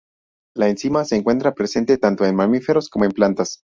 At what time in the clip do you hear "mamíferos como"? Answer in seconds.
2.35-3.05